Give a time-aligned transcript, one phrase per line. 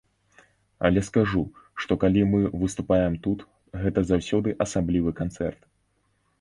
[0.87, 1.43] Але скажу,
[1.83, 3.45] што калі мы выступаем тут,
[3.85, 5.61] гэта заўсёды асаблівы канцэрт.